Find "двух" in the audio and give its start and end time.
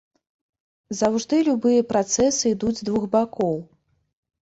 2.91-3.03